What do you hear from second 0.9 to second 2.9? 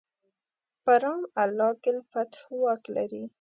رام الله کې الفتح واک